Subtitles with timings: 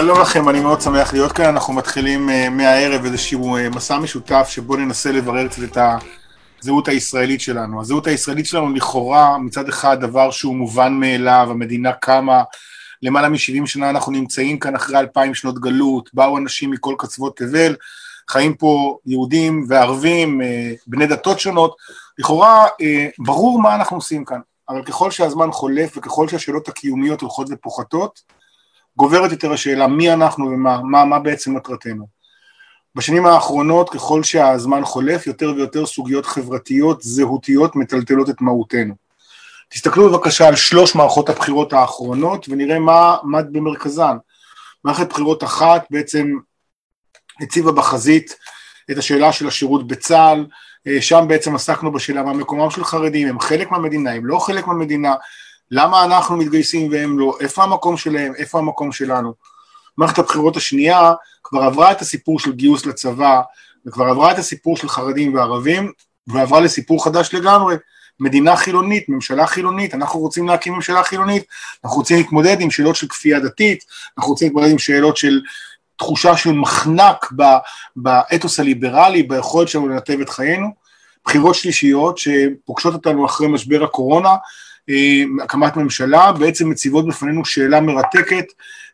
[0.00, 1.44] שלום לכם, אני מאוד שמח להיות כאן.
[1.44, 5.78] אנחנו מתחילים uh, מהערב איזשהו uh, מסע משותף שבו ננסה לברר קצת את
[6.62, 7.80] הזהות הישראלית שלנו.
[7.80, 12.42] הזהות הישראלית שלנו לכאורה מצד אחד דבר שהוא מובן מאליו, המדינה קמה,
[13.02, 17.76] למעלה מ-70 שנה אנחנו נמצאים כאן אחרי אלפיים שנות גלות, באו אנשים מכל קצוות תבל,
[18.30, 20.44] חיים פה יהודים וערבים, uh,
[20.86, 21.76] בני דתות שונות,
[22.18, 22.74] לכאורה uh,
[23.18, 28.35] ברור מה אנחנו עושים כאן, אבל ככל שהזמן חולף וככל שהשאלות הקיומיות הולכות ופוחתות,
[28.96, 32.06] גוברת יותר השאלה מי אנחנו ומה מה, מה בעצם מטרתנו.
[32.94, 38.94] בשנים האחרונות ככל שהזמן חולף יותר ויותר סוגיות חברתיות זהותיות מטלטלות את מהותנו.
[39.68, 44.16] תסתכלו בבקשה על שלוש מערכות הבחירות האחרונות ונראה מה עמד במרכזן.
[44.84, 46.32] מערכת בחירות אחת בעצם
[47.40, 48.36] הציבה בחזית
[48.90, 50.46] את השאלה של השירות בצה"ל,
[51.00, 55.14] שם בעצם עסקנו בשאלה מה מקומם של חרדים, הם חלק מהמדינה, הם לא חלק מהמדינה,
[55.70, 59.34] למה אנחנו מתגייסים והם לא, איפה המקום שלהם, איפה המקום שלנו.
[59.98, 61.12] מערכת הבחירות השנייה
[61.44, 63.40] כבר עברה את הסיפור של גיוס לצבא,
[63.86, 65.92] וכבר עברה את הסיפור של חרדים וערבים,
[66.26, 67.76] ועברה לסיפור חדש לגמרי,
[68.20, 71.44] מדינה חילונית, ממשלה חילונית, אנחנו רוצים להקים ממשלה חילונית,
[71.84, 73.84] אנחנו רוצים להתמודד עם שאלות של כפייה דתית,
[74.18, 75.40] אנחנו רוצים להתמודד עם שאלות של
[75.98, 77.32] תחושה של מחנק
[77.96, 80.68] באתוס הליברלי, ביכולת שלנו לנתב את חיינו,
[81.24, 84.34] בחירות שלישיות שפוגשות אותנו אחרי משבר הקורונה,
[85.42, 88.44] הקמת ממשלה, בעצם מציבות בפנינו שאלה מרתקת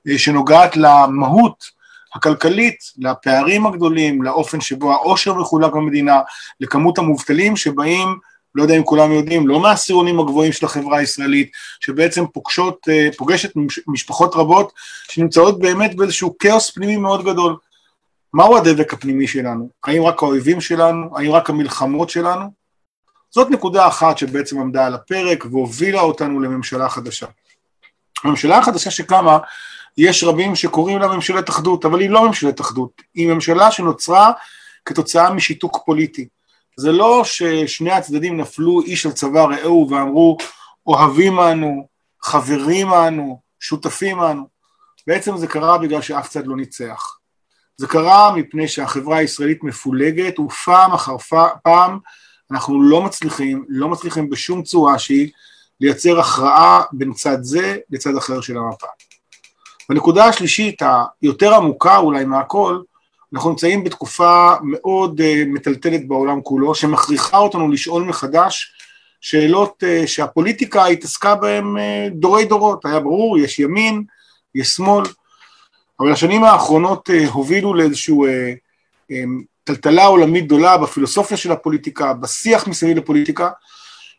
[0.09, 1.65] אה, שנוגעת למהות
[2.15, 6.20] הכלכלית, לפערים הגדולים, לאופן שבו העושר מחולק במדינה,
[6.61, 8.09] לכמות המובטלים שבאים,
[8.55, 13.53] לא יודע אם כולם יודעים, לא מהעשירונים הגבוהים של החברה הישראלית, שבעצם פוגשות, אה, פוגשת
[13.87, 14.73] משפחות רבות
[15.11, 17.57] שנמצאות באמת באיזשהו כאוס פנימי מאוד גדול.
[18.35, 19.69] מהו הדבק הפנימי שלנו?
[19.85, 21.19] האם רק האויבים שלנו?
[21.19, 22.62] האם רק המלחמות שלנו?
[23.35, 27.27] זאת נקודה אחת שבעצם עמדה על הפרק והובילה אותנו לממשלה חדשה.
[28.25, 29.39] הממשלה החדשה שקמה,
[29.98, 34.33] יש רבים שקוראים לה ממשלת אחדות, אבל היא לא ממשלת אחדות, היא ממשלה שנוצרה
[34.85, 36.29] כתוצאה משיתוק פוליטי.
[36.77, 40.37] זה לא ששני הצדדים נפלו איש על צבא רעהו ואמרו
[40.87, 41.87] אוהבים אנו,
[42.23, 44.47] חברים אנו, שותפים אנו.
[45.07, 47.19] בעצם זה קרה בגלל שאף צד לא ניצח.
[47.77, 51.17] זה קרה מפני שהחברה הישראלית מפולגת ופעם אחר
[51.63, 51.98] פעם
[52.52, 55.30] אנחנו לא מצליחים, לא מצליחים בשום צורה שהיא
[55.80, 58.86] לייצר הכרעה בין צד זה לצד אחר של המפה.
[59.89, 60.83] בנקודה השלישית,
[61.23, 62.80] היותר עמוקה אולי מהכל,
[63.35, 68.73] אנחנו נמצאים בתקופה מאוד uh, מטלטלת בעולם כולו, שמכריחה אותנו לשאול מחדש
[69.20, 71.80] שאלות uh, שהפוליטיקה התעסקה בהן uh,
[72.14, 74.05] דורי דורות, היה ברור, יש ימין,
[74.55, 75.05] יש שמאל,
[76.01, 78.29] אבל השנים האחרונות uh, הובילו לאיזשהו uh,
[79.12, 83.50] um, טלטלה עולמית גדולה בפילוסופיה של הפוליטיקה, בשיח מסביב לפוליטיקה,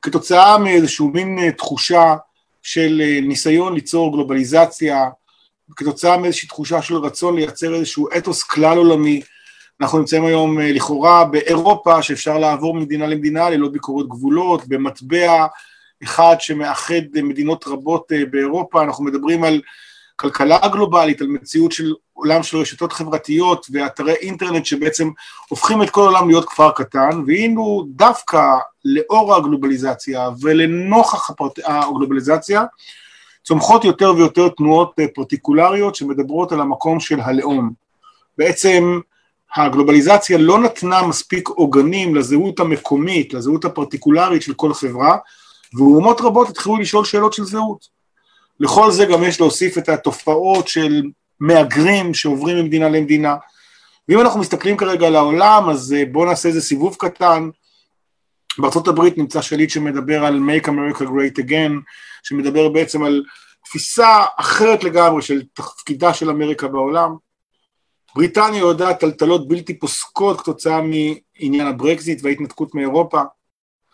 [0.01, 2.15] כתוצאה מאיזשהו מין אה, תחושה
[2.61, 5.09] של אה, ניסיון ליצור גלובליזציה,
[5.75, 9.21] כתוצאה מאיזושהי תחושה של רצון לייצר איזשהו אתוס כלל עולמי.
[9.81, 15.45] אנחנו נמצאים היום אה, לכאורה באירופה שאפשר לעבור ממדינה למדינה ללא ביקורות גבולות, במטבע
[16.03, 19.61] אחד שמאחד מדינות רבות באירופה, אנחנו מדברים על
[20.16, 25.09] כלכלה גלובלית, על מציאות של עולם של רשתות חברתיות ואתרי אינטרנט שבעצם
[25.50, 28.41] הופכים את כל העולם להיות כפר קטן, והיינו דווקא
[28.85, 31.29] לאור הגלובליזציה ולנוכח
[31.66, 32.63] הגלובליזציה,
[33.44, 37.72] צומחות יותר ויותר תנועות פרטיקולריות שמדברות על המקום של הלאום.
[38.38, 39.00] בעצם
[39.56, 45.18] הגלובליזציה לא נתנה מספיק עוגנים לזהות המקומית, לזהות הפרטיקולרית של כל חברה,
[45.78, 48.03] ואומות רבות התחילו לשאול שאלות של זהות.
[48.59, 51.03] לכל זה גם יש להוסיף את התופעות של
[51.40, 53.36] מהגרים שעוברים ממדינה למדינה.
[54.09, 57.50] ואם אנחנו מסתכלים כרגע על העולם, אז אה, בואו נעשה איזה סיבוב קטן.
[58.88, 61.72] הברית נמצא שליט שמדבר על Make America Great Again,
[62.24, 63.24] שמדבר בעצם על
[63.66, 67.16] תפיסה אחרת לגמרי של תפקידה של אמריקה בעולם.
[68.16, 73.22] בריטניה יודעת טלטלות בלתי פוסקות כתוצאה מעניין הברקזיט וההתנתקות מאירופה.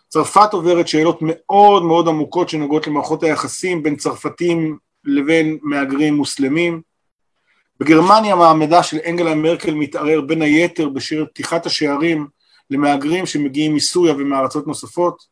[0.09, 6.81] צרפת עוברת שאלות מאוד מאוד עמוקות שנוגעות למערכות היחסים בין צרפתים לבין מהגרים מוסלמים.
[7.79, 12.27] בגרמניה מעמדה של אנגלה מרקל מתערער בין היתר בשיר פתיחת השערים
[12.69, 15.23] למהגרים שמגיעים מסוריה ומארצות נוספות.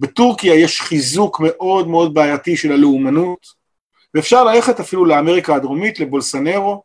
[0.00, 3.46] בטורקיה יש חיזוק מאוד מאוד בעייתי של הלאומנות,
[4.14, 6.82] ואפשר ללכת אפילו לאמריקה הדרומית, לבולסנרו,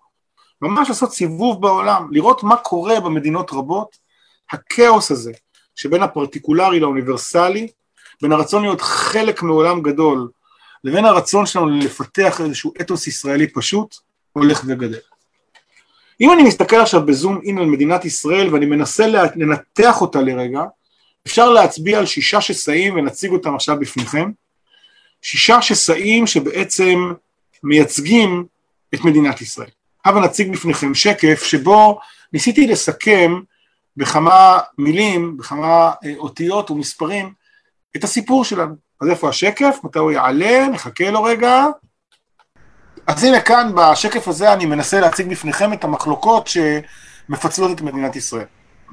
[0.62, 3.98] ממש לעשות סיבוב בעולם, לראות מה קורה במדינות רבות,
[4.52, 5.32] הכאוס הזה
[5.76, 7.68] שבין הפרטיקולרי לאוניברסלי,
[8.22, 10.30] בין הרצון להיות חלק מעולם גדול
[10.84, 13.96] לבין הרצון שלנו לפתח איזשהו אתוס ישראלי פשוט,
[14.34, 15.00] הולך וגדל.
[16.22, 20.62] אם אני מסתכל עכשיו בזום אין על מדינת ישראל ואני מנסה לנתח אותה לרגע,
[21.28, 24.32] אפשר להצביע על שישה שסעים ונציג אותם עכשיו בפניכם.
[25.22, 27.14] שישה שסעים שבעצם
[27.64, 28.46] מייצגים
[28.94, 29.70] את מדינת ישראל.
[30.06, 32.00] הבה נציג בפניכם שקף שבו
[32.34, 33.40] ניסיתי לסכם
[33.98, 37.34] בכמה מילים, בכמה אה, אותיות ומספרים
[37.96, 38.76] את הסיפור שלנו.
[39.02, 39.78] אז איפה השקף?
[39.84, 40.68] מתי הוא יעלה?
[40.68, 41.66] נחכה לו רגע.
[43.08, 48.46] אז הנה כאן בשקף הזה אני מנסה להציג בפניכם את המחלוקות שמפצלות את מדינת ישראל.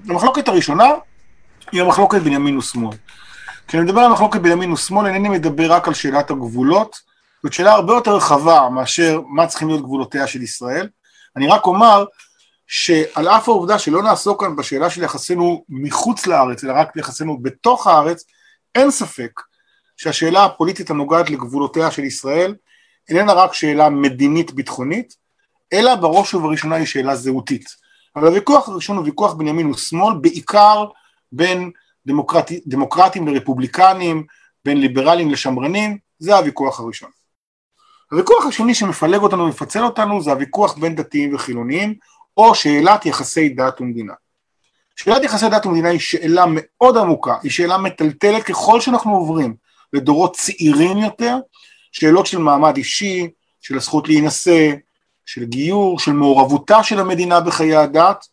[0.08, 0.88] המחלוקת הראשונה
[1.72, 2.96] היא המחלוקת בין ימין ושמאל.
[3.68, 6.96] כשאני מדבר על מחלוקת בין ימין ושמאל אינני מדבר רק על שאלת הגבולות,
[7.42, 10.88] זאת שאלה הרבה יותר רחבה מאשר מה צריכים להיות גבולותיה של ישראל.
[11.36, 12.04] אני רק אומר
[12.68, 17.86] שעל אף העובדה שלא נעסוק כאן בשאלה של יחסינו מחוץ לארץ, אלא רק יחסינו בתוך
[17.86, 18.24] הארץ,
[18.74, 19.30] אין ספק
[19.96, 22.54] שהשאלה הפוליטית הנוגעת לגבולותיה של ישראל
[23.08, 25.14] איננה רק שאלה מדינית ביטחונית,
[25.72, 27.64] אלא בראש ובראשונה היא שאלה זהותית.
[28.16, 30.84] אבל הוויכוח הראשון הוא ויכוח בין ימין ושמאל, בעיקר
[31.32, 31.70] בין
[32.06, 32.50] דמוקרט...
[32.66, 34.26] דמוקרטים לרפובליקנים,
[34.64, 37.10] בין ליברלים לשמרנים, זה הוויכוח הראשון.
[38.10, 41.94] הוויכוח השני שמפלג אותנו ומפצל אותנו זה הוויכוח בין דתיים וחילוניים,
[42.38, 44.12] או שאלת יחסי דת ומדינה.
[44.96, 49.54] שאלת יחסי דת ומדינה היא שאלה מאוד עמוקה, היא שאלה מטלטלת ככל שאנחנו עוברים
[49.92, 51.36] לדורות צעירים יותר,
[51.92, 53.28] שאלות של מעמד אישי,
[53.60, 54.70] של הזכות להינשא,
[55.26, 58.26] של גיור, של מעורבותה של המדינה בחיי הדת,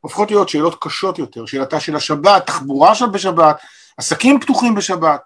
[0.00, 3.60] הופכות להיות שאלות קשות יותר, שאלתה של השבת, תחבורה בשבת,
[3.96, 5.20] עסקים פתוחים בשבת,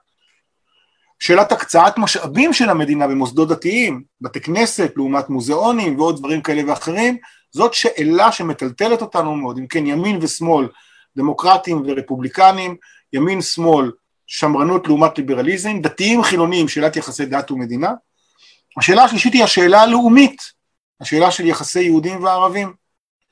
[1.26, 7.16] שאלת הקצאת משאבים של המדינה במוסדות דתיים, בתי כנסת לעומת מוזיאונים ועוד דברים כאלה ואחרים,
[7.52, 10.68] זאת שאלה שמטלטלת אותנו מאוד, אם כן ימין ושמאל,
[11.16, 12.76] דמוקרטים ורפובליקנים,
[13.12, 13.90] ימין שמאל,
[14.26, 17.92] שמרנות לעומת ליברליזם, דתיים חילונים, שאלת יחסי דת ומדינה.
[18.78, 20.42] השאלה השלישית היא השאלה הלאומית,
[21.00, 22.72] השאלה של יחסי יהודים וערבים.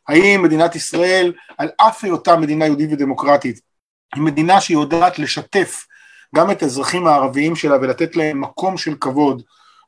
[0.08, 3.60] האם מדינת ישראל, על אף היותה מדינה יהודית ודמוקרטית,
[4.14, 5.86] היא מדינה שיודעת לשתף
[6.34, 9.42] גם את האזרחים הערביים שלה ולתת להם מקום של כבוד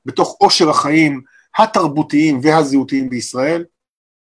[0.06, 1.22] בתוך עושר החיים
[1.58, 3.64] התרבותיים והזהותיים בישראל?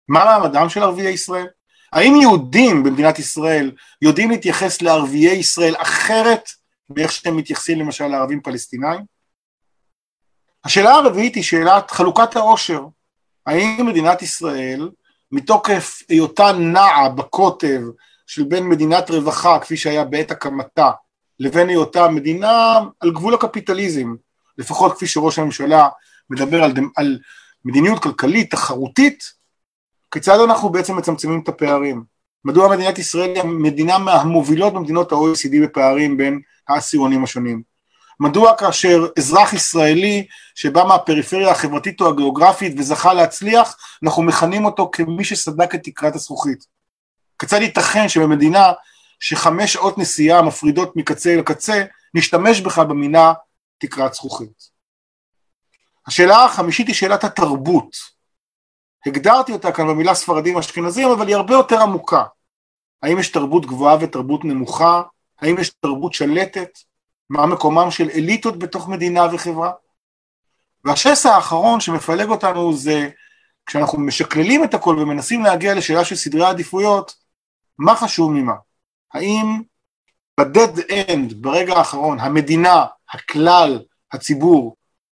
[0.09, 1.47] מה מעמדם של ערביי ישראל?
[1.93, 3.73] האם יהודים במדינת ישראל
[4.03, 6.49] יודעים להתייחס לערביי ישראל אחרת
[6.91, 9.01] מאיך שאתם מתייחסים למשל לערבים פלסטינאים?
[10.65, 12.87] השאלה הרביעית היא שאלת חלוקת העושר.
[13.47, 14.91] האם מדינת ישראל,
[15.33, 17.81] מתוקף היותה נעה בקוטב
[18.27, 20.91] של בין מדינת רווחה, כפי שהיה בעת הקמתה,
[21.41, 24.15] לבין היותה מדינה על גבול הקפיטליזם,
[24.59, 25.89] לפחות כפי שראש הממשלה
[26.31, 27.19] מדבר על, על
[27.65, 29.25] מדיניות כלכלית תחרותית,
[30.11, 32.05] כיצד אנחנו בעצם מצמצמים את הפערים?
[32.45, 37.63] מדוע מדינת ישראל היא המדינה מהמובילות במדינות ה-OECD בפערים בין העשירונים השונים?
[38.21, 45.25] מדוע כאשר אזרח ישראלי שבא מהפריפריה החברתית או הגיאוגרפית וזכה להצליח, אנחנו מכנים אותו כמי
[45.25, 46.67] שסדק את תקרת הזכוכית?
[47.39, 48.73] כיצד ייתכן שבמדינה
[49.27, 51.85] שחמש שעות נסיעה מפרידות מקצה לקצה,
[52.15, 53.33] נשתמש בכלל במינה
[53.79, 54.71] תקרת זכוכית?
[56.07, 57.97] השאלה החמישית היא שאלת התרבות.
[59.07, 62.25] הגדרתי אותה כאן במילה ספרדים אשכנזים, אבל היא הרבה יותר עמוקה.
[63.03, 65.03] האם יש תרבות גבוהה ותרבות נמוכה?
[65.41, 66.79] האם יש תרבות שלטת?
[67.31, 69.73] מה מקומם של אליטות בתוך מדינה וחברה?
[70.85, 73.09] והשסע האחרון שמפלג אותנו זה
[73.67, 77.15] כשאנחנו משקללים את הכל ומנסים להגיע לשאלה של סדרי עדיפויות,
[77.79, 78.55] מה חשוב ממה?
[79.15, 79.63] האם
[80.41, 84.77] בדד אנד, ברגע האחרון, המדינה, הכלל, הציבור,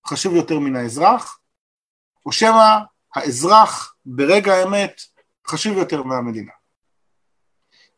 [0.07, 1.39] חשוב יותר מן האזרח,
[2.25, 2.77] או שמא
[3.15, 5.01] האזרח ברגע האמת
[5.47, 6.51] חשוב יותר מהמדינה.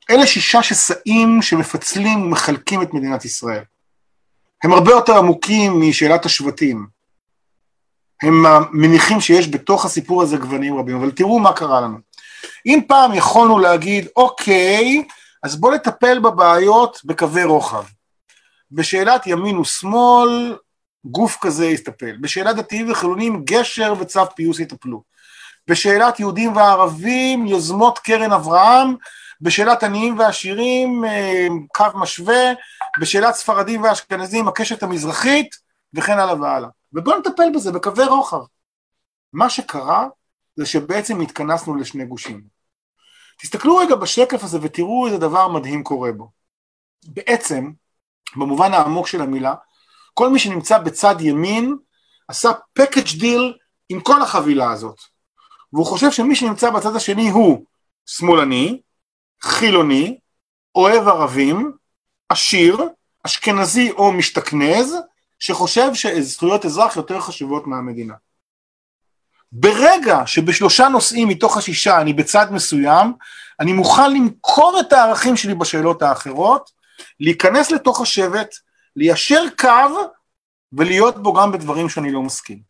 [0.10, 3.64] אלה שישה שסעים שמפצלים ומחלקים את מדינת ישראל.
[4.64, 6.88] הם הרבה יותר עמוקים משאלת השבטים.
[8.24, 11.98] הם מניחים שיש בתוך הסיפור הזה גוונים רבים, אבל תראו מה קרה לנו.
[12.66, 15.04] אם פעם יכולנו להגיד, אוקיי,
[15.48, 17.84] אז בואו נטפל בבעיות בקווי רוחב.
[18.72, 20.58] בשאלת ימין ושמאל,
[21.06, 22.18] גוף כזה יטפל.
[22.18, 25.04] בשאלת דתיים וחילונים, גשר וצו פיוס יטפלו.
[25.68, 28.96] בשאלת יהודים וערבים, יוזמות קרן אברהם,
[29.42, 32.54] בשאלת עניים ועשירים, אה, קו משווה,
[33.00, 35.56] בשאלת ספרדים ואשכנזים, הקשת המזרחית,
[35.94, 36.70] וכן הלאה והלאה.
[36.94, 38.42] ובואו נטפל בזה בקווי רוחב.
[39.34, 40.08] מה שקרה
[40.56, 42.57] זה שבעצם התכנסנו לשני גושים.
[43.38, 46.30] תסתכלו רגע בשקף הזה ותראו איזה דבר מדהים קורה בו.
[47.06, 47.72] בעצם,
[48.36, 49.56] במובן העמוק של המילה,
[50.14, 51.78] כל מי שנמצא בצד ימין
[52.28, 53.42] עשה package deal
[53.90, 55.00] עם כל החבילה הזאת.
[55.74, 57.66] והוא חושב שמי שנמצא בצד השני הוא
[58.06, 58.82] שמאלני,
[59.42, 60.20] חילוני,
[60.76, 61.72] אוהב ערבים,
[62.30, 62.78] עשיר,
[63.24, 64.96] אשכנזי או משתכנז,
[65.40, 68.14] שחושב שזכויות אזרח יותר חשובות מהמדינה.
[69.52, 73.14] ברגע שבשלושה נושאים מתוך השישה אני בצד מסוים,
[73.60, 76.72] אני מוכן למכור את הערכים שלי בשאלות האחרות,
[77.20, 78.56] להיכנס לתוך השבט,
[78.96, 80.10] ליישר קו
[80.74, 82.62] ולהיות בו גם בדברים שאני לא מסכים.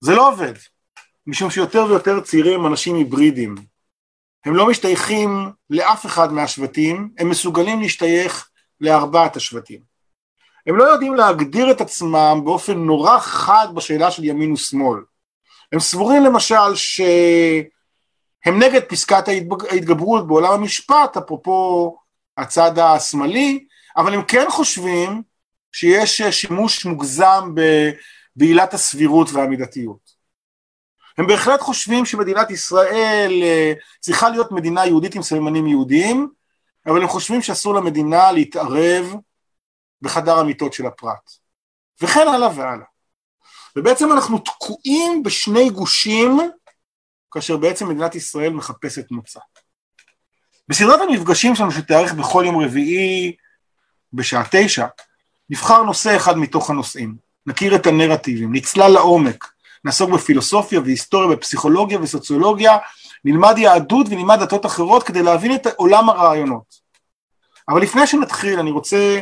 [0.00, 0.54] זה לא עובד,
[1.26, 3.54] משום שיותר ויותר צעירים הם אנשים היברידים.
[4.44, 9.89] הם לא משתייכים לאף אחד מהשבטים, הם מסוגלים להשתייך לארבעת השבטים.
[10.66, 15.00] הם לא יודעים להגדיר את עצמם באופן נורא חד בשאלה של ימין ושמאל.
[15.72, 19.28] הם סבורים למשל שהם נגד פסקת
[19.70, 21.96] ההתגברות בעולם המשפט, אפרופו
[22.36, 23.64] הצד השמאלי,
[23.96, 25.22] אבל הם כן חושבים
[25.72, 27.54] שיש שימוש מוגזם
[28.36, 30.20] בעילת הסבירות והמידתיות.
[31.18, 36.28] הם בהחלט חושבים שמדינת ישראל אה, צריכה להיות מדינה יהודית עם סממנים יהודיים,
[36.86, 39.14] אבל הם חושבים שאסור למדינה להתערב
[40.02, 41.30] בחדר המיטות של הפרט,
[42.02, 42.86] וכן הלאה והלאה.
[43.76, 46.40] ובעצם אנחנו תקועים בשני גושים,
[47.30, 49.40] כאשר בעצם מדינת ישראל מחפשת מוצא.
[50.68, 53.36] בסדרת המפגשים שלנו שתארך בכל יום רביעי
[54.12, 54.86] בשעה תשע,
[55.50, 57.16] נבחר נושא אחד מתוך הנושאים,
[57.46, 59.52] נכיר את הנרטיבים, נצלל לעומק,
[59.84, 62.78] נעסוק בפילוסופיה והיסטוריה ופסיכולוגיה וסוציולוגיה,
[63.24, 66.74] נלמד יהדות ונלמד דתות אחרות כדי להבין את עולם הרעיונות.
[67.68, 69.20] אבל לפני שנתחיל אני רוצה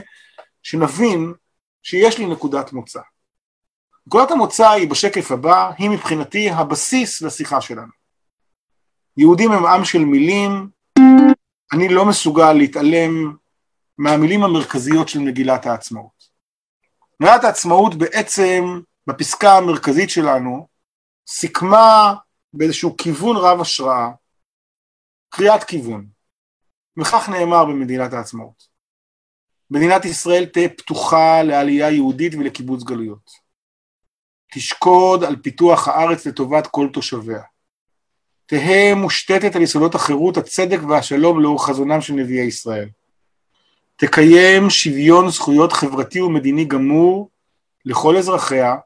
[0.68, 1.32] שנבין
[1.82, 3.00] שיש לי נקודת מוצא.
[4.06, 7.92] נקודת המוצא היא בשקף הבא, היא מבחינתי הבסיס לשיחה שלנו.
[9.16, 10.70] יהודים הם עם של מילים,
[11.72, 13.36] אני לא מסוגל להתעלם
[13.98, 16.28] מהמילים המרכזיות של מגילת העצמאות.
[17.20, 20.68] מגילת העצמאות בעצם, בפסקה המרכזית שלנו,
[21.28, 22.14] סיכמה
[22.52, 24.10] באיזשהו כיוון רב השראה,
[25.28, 26.06] קריאת כיוון,
[27.00, 28.77] וכך נאמר במדינת העצמאות.
[29.70, 33.30] מדינת ישראל תהא פתוחה לעלייה יהודית ולקיבוץ גלויות.
[34.54, 37.42] תשקוד על פיתוח הארץ לטובת כל תושביה.
[38.46, 42.88] תהא מושתתת על יסודות החירות, הצדק והשלום לאור חזונם של נביאי ישראל.
[43.96, 47.30] תקיים שוויון זכויות חברתי ומדיני גמור
[47.84, 48.76] לכל אזרחיה,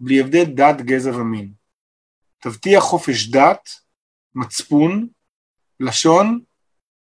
[0.00, 1.52] בלי הבדל דת, גזע ומין.
[2.38, 3.68] תבטיח חופש דת,
[4.34, 5.08] מצפון,
[5.80, 6.40] לשון,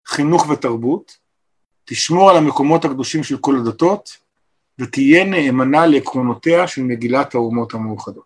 [0.07, 1.17] חינוך ותרבות,
[1.93, 4.17] תשמור על המקומות הקדושים של כל הדתות,
[4.79, 8.25] ותהיה נאמנה לעקרונותיה של מגילת האומות המאוחדות.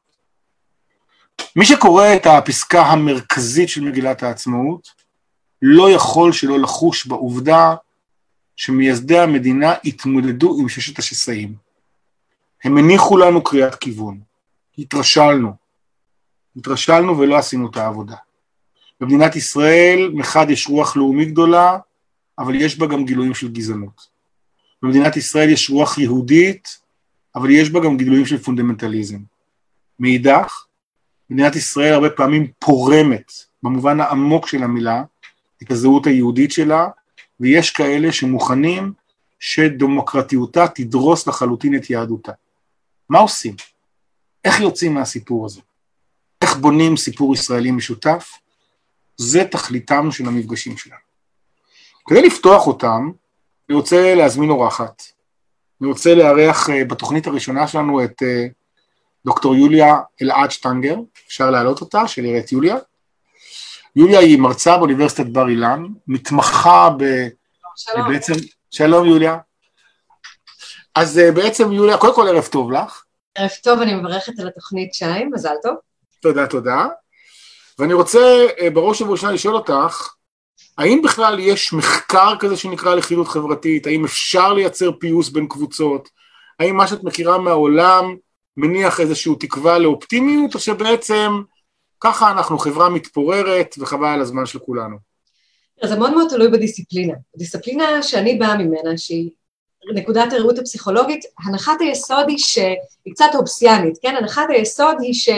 [1.57, 4.89] מי שקורא את הפסקה המרכזית של מגילת העצמאות,
[5.63, 7.75] לא יכול שלא לחוש בעובדה
[8.57, 11.55] שמייסדי המדינה התמודדו עם ששת השסעים.
[12.65, 14.21] הם הניחו לנו קריאת כיוון.
[14.79, 15.53] התרשלנו.
[16.57, 18.17] התרשלנו ולא עשינו את העבודה.
[19.01, 21.79] במדינת ישראל מחד יש רוח לאומי גדולה,
[22.39, 24.09] אבל יש בה גם גילויים של גזענות.
[24.83, 26.79] במדינת ישראל יש רוח יהודית,
[27.35, 29.19] אבל יש בה גם גילויים של פונדמנטליזם.
[30.01, 30.65] מאידך,
[31.31, 35.03] מדינת ישראל הרבה פעמים פורמת, במובן העמוק של המילה,
[35.63, 36.89] את הזהות היהודית שלה,
[37.41, 38.93] ויש כאלה שמוכנים
[39.41, 42.33] שדמוקרטיותה תדרוס לחלוטין את יהדותה.
[43.09, 43.55] מה עושים?
[44.45, 45.61] איך יוצאים מהסיפור הזה?
[46.43, 48.33] איך בונים סיפור ישראלי משותף?
[49.17, 51.06] זה תכליתם של המפגשים שלנו.
[52.07, 53.11] כדי לפתוח אותם,
[53.69, 55.03] אני רוצה להזמין אורחת.
[55.81, 58.47] אני רוצה לארח אה, בתוכנית הראשונה שלנו את אה,
[59.25, 60.97] דוקטור יוליה אלעד שטנגר,
[61.27, 62.77] אפשר להעלות אותה, שנראה את יוליה.
[63.97, 67.05] יוליה היא מרצה באוניברסיטת בר אילן, מתמחה ב...
[67.77, 68.13] שלום.
[68.13, 68.33] בעצם,
[68.71, 69.39] שלום יוליה.
[70.95, 73.05] אז אה, בעצם יוליה, קודם כל ערב טוב לך.
[73.35, 75.75] ערב טוב, אני מברכת על התוכנית שי, מזל טוב.
[76.23, 76.87] תודה, תודה.
[77.79, 80.16] ואני רוצה בראש ובראשונה לשאול אותך,
[80.79, 83.87] האם בכלל יש מחקר כזה שנקרא לכילות חברתית?
[83.87, 86.09] האם אפשר לייצר פיוס בין קבוצות?
[86.61, 88.17] האם מה שאת מכירה מהעולם
[88.57, 91.43] מניח איזושהי תקווה לאופטימיות, או שבעצם
[92.01, 94.97] ככה אנחנו חברה מתפוררת וחבל על הזמן של כולנו?
[95.85, 97.15] זה מאוד מאוד תלוי בדיסציפלינה.
[97.37, 99.31] דיסציפלינה שאני באה ממנה, שהיא
[99.95, 104.17] נקודת הראות הפסיכולוגית, הנחת היסוד היא שהיא קצת אופסיאנית, כן?
[104.17, 105.29] הנחת היסוד היא ש...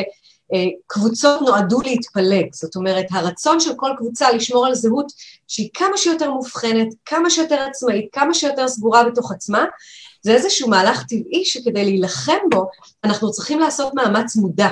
[0.87, 5.13] קבוצות נועדו להתפלג, זאת אומרת הרצון של כל קבוצה לשמור על זהות
[5.49, 9.65] שהיא כמה שיותר מובחנת, כמה שיותר עצמאית, כמה שיותר סגורה בתוך עצמה,
[10.23, 12.67] זה איזשהו מהלך טבעי שכדי להילחם בו
[13.05, 14.69] אנחנו צריכים לעשות מאמץ מודע.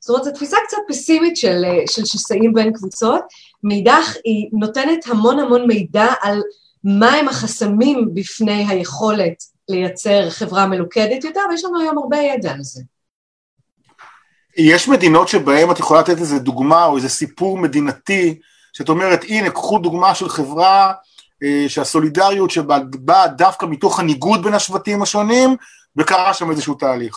[0.00, 3.20] זאת אומרת, זו תפיסה קצת פסימית של, של שסעים בין קבוצות,
[3.62, 6.42] מאידך היא נותנת המון המון מידע על
[6.84, 12.82] מהם החסמים בפני היכולת לייצר חברה מלוכדת יותר, ויש לנו היום הרבה ידע על זה.
[14.56, 18.38] יש מדינות שבהן את יכולה לתת איזה דוגמה או איזה סיפור מדינתי,
[18.72, 20.92] שאת אומרת, הנה, קחו דוגמה של חברה
[21.42, 25.56] אה, שהסולידריות שבה באה דווקא מתוך הניגוד בין השבטים השונים,
[25.96, 27.16] וקרה שם איזשהו תהליך.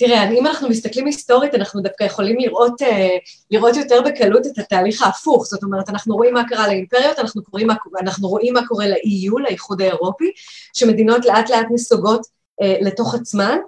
[0.00, 3.16] תראה, אם אנחנו מסתכלים היסטורית, אנחנו דווקא יכולים לראות, אה,
[3.50, 5.46] לראות יותר בקלות את התהליך ההפוך.
[5.46, 9.82] זאת אומרת, אנחנו רואים מה קרה לאימפריות, אנחנו, מה, אנחנו רואים מה קורה ל-EU, לאיחוד
[9.82, 10.30] האירופי,
[10.74, 12.26] שמדינות לאט לאט נסוגות
[12.62, 13.58] אה, לתוך עצמן.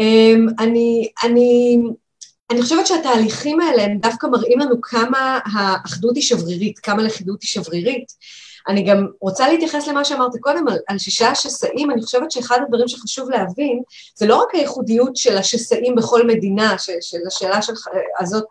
[0.00, 1.78] אה, אני, אני
[2.50, 7.48] אני חושבת שהתהליכים האלה הם דווקא מראים לנו כמה האחדות היא שברירית, כמה לכידות היא
[7.48, 8.12] שברירית.
[8.68, 12.88] אני גם רוצה להתייחס למה שאמרת קודם על, על שישה השסעים, אני חושבת שאחד הדברים
[12.88, 13.82] שחשוב להבין,
[14.14, 17.72] זה לא רק הייחודיות של השסעים בכל מדינה, ש, של השאלה של,
[18.18, 18.44] הזאת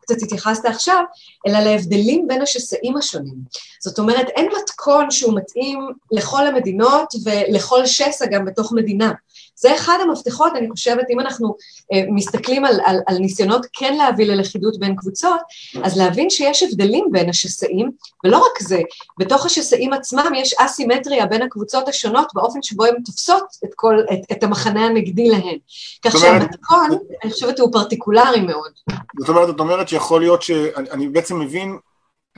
[0.00, 1.02] קצת התייחסת עכשיו,
[1.46, 3.34] אלא להבדלים בין השסעים השונים.
[3.80, 9.12] זאת אומרת, אין מתכון שהוא מתאים לכל המדינות ולכל שסע גם בתוך מדינה.
[9.60, 11.54] זה אחד המפתחות, אני חושבת, אם אנחנו
[11.92, 15.40] אה, מסתכלים על, על, על ניסיונות כן להביא ללכידות בין קבוצות,
[15.82, 17.90] אז להבין שיש הבדלים בין השסעים,
[18.24, 18.80] ולא רק זה,
[19.18, 24.32] בתוך השסעים עצמם יש אסימטריה בין הקבוצות השונות באופן שבו הן תופסות את, כל, את,
[24.32, 25.58] את המחנה הנגדי להן.
[26.02, 26.90] כך שהמתכון,
[27.24, 28.72] אני חושבת, הוא פרטיקולרי מאוד.
[29.18, 31.78] זאת אומרת, את אומרת שיכול להיות שאני בעצם מבין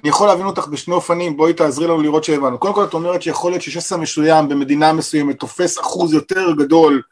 [0.02, 2.58] אני יכול להבין אותך בשני אופנים, בואי תעזרי לנו לראות שהבנו.
[2.58, 7.02] קודם כל את אומרת שיכול להיות ששסע מסוים במדינה מסוימת תופס אחוז יותר גדול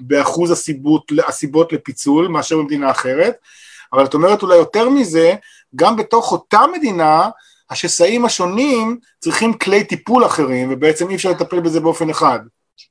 [0.00, 3.34] באחוז הסיבות, הסיבות לפיצול מאשר במדינה אחרת,
[3.92, 5.34] אבל את אומרת אולי יותר מזה,
[5.76, 7.28] גם בתוך אותה מדינה,
[7.70, 12.38] השסעים השונים צריכים כלי טיפול אחרים, ובעצם אי אפשר לטפל בזה באופן אחד.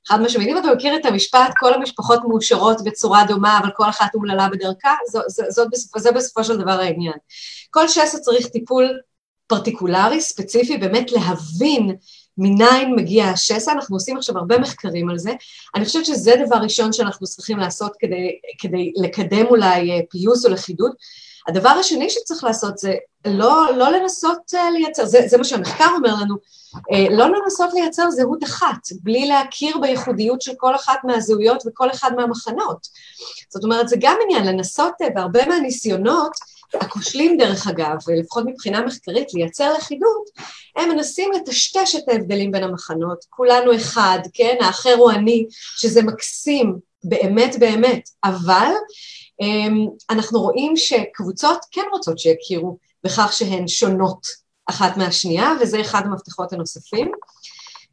[0.07, 4.15] חד משמעית, אם אתה מכיר את המשפט, כל המשפחות מאושרות בצורה דומה, אבל כל אחת
[4.15, 5.63] אומללה בדרכה, זו, זו, זו,
[5.97, 7.13] זה בסופו של דבר העניין.
[7.69, 8.99] כל שסע צריך טיפול
[9.47, 11.95] פרטיקולרי, ספציפי, באמת להבין
[12.37, 15.31] מניין מגיע השסע, אנחנו עושים עכשיו הרבה מחקרים על זה.
[15.75, 20.51] אני חושבת שזה דבר ראשון שאנחנו צריכים לעשות כדי, כדי לקדם אולי אה, פיוס או
[20.51, 20.91] לכידות.
[21.47, 22.93] הדבר השני שצריך לעשות זה
[23.25, 26.35] לא, לא לנסות אה, לייצר, זה, זה מה שהמחקר אומר לנו,
[26.91, 32.11] אה, לא לנסות לייצר זהות אחת, בלי להכיר בייחודיות של כל אחת מהזהויות וכל אחד
[32.15, 32.87] מהמחנות.
[33.49, 36.31] זאת אומרת, זה גם עניין לנסות בהרבה מהניסיונות,
[36.73, 40.29] הכושלים דרך אגב, לפחות מבחינה מחקרית, לייצר לכידות,
[40.75, 45.45] הם מנסים לטשטש את ההבדלים בין המחנות, כולנו אחד, כן, האחר הוא אני,
[45.77, 48.71] שזה מקסים, באמת באמת, אבל
[50.09, 54.27] אנחנו רואים שקבוצות כן רוצות שיכירו בכך שהן שונות
[54.65, 57.11] אחת מהשנייה, וזה אחד המפתחות הנוספים.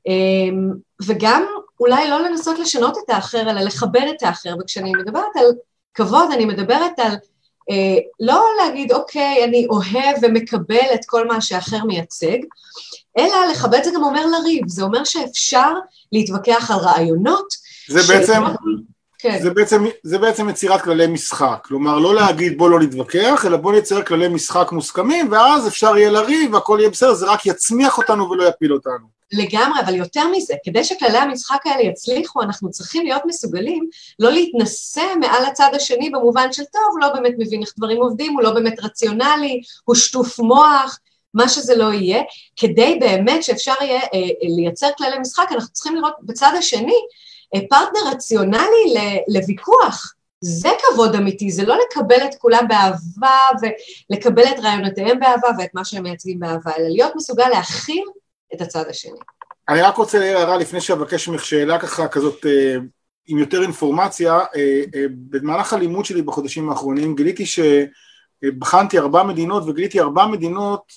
[0.06, 1.46] אמ, וגם
[1.80, 5.46] אולי לא לנסות לשנות את האחר, אלא לכבד את האחר, וכשאני מדברת על
[5.94, 7.16] כבוד, אני מדברת על
[7.70, 12.38] אה, לא להגיד, אוקיי, אני אוהב ומקבל את כל מה שאחר מייצג,
[13.18, 15.72] אלא לכבד זה גם אומר לריב, זה אומר שאפשר
[16.12, 17.46] להתווכח על רעיונות.
[17.88, 18.12] זה.
[18.12, 18.42] בעצם...
[19.22, 19.42] כן.
[19.42, 23.72] זה בעצם, זה בעצם יצירת כללי משחק, כלומר לא להגיד בוא לא נתווכח, אלא בוא
[23.72, 28.30] נייצר כללי משחק מוסכמים ואז אפשר יהיה לריב והכל יהיה בסדר, זה רק יצמיח אותנו
[28.30, 29.22] ולא יפיל אותנו.
[29.32, 35.14] לגמרי, אבל יותר מזה, כדי שכללי המשחק האלה יצליחו, אנחנו צריכים להיות מסוגלים לא להתנשא
[35.20, 38.50] מעל הצד השני במובן של טוב, הוא לא באמת מבין איך דברים עובדים, הוא לא
[38.50, 40.98] באמת רציונלי, הוא שטוף מוח,
[41.34, 42.22] מה שזה לא יהיה,
[42.56, 46.96] כדי באמת שאפשר יהיה אה, אה לייצר כללי משחק, אנחנו צריכים לראות בצד השני
[47.52, 48.94] פרטנר רציונלי
[49.28, 50.14] לוויכוח.
[50.44, 53.38] זה כבוד אמיתי, זה לא לקבל את כולם באהבה
[54.10, 58.04] ולקבל את רעיונותיהם באהבה ואת מה שהם מייצגים באהבה, אלא להיות מסוגל להכיל
[58.54, 59.18] את הצד השני.
[59.68, 62.76] אני רק רוצה להעיר הערה לפני שאבקש ממך שאלה ככה כזאת אה,
[63.26, 70.00] עם יותר אינפורמציה, אה, אה, במהלך הלימוד שלי בחודשים האחרונים גיליתי שבחנתי ארבע מדינות וגיליתי
[70.00, 70.92] ארבע מדינות